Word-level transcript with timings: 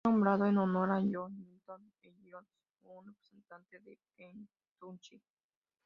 Fue 0.03 0.11
nombrado 0.11 0.47
en 0.47 0.57
honor 0.57 0.89
a 0.89 0.95
John 1.13 1.37
Milton 1.37 1.91
Elliott, 2.01 2.47
un 2.81 3.05
representante 3.05 3.77
de 3.81 3.99
Kentucky. 4.15 5.21